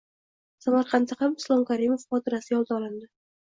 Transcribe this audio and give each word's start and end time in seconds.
Samarqandda 0.65 1.17
ham 1.19 1.35
Islom 1.41 1.61
Karimov 1.67 2.07
xotirasi 2.15 2.53
yod 2.57 2.75
olindi. 2.79 3.09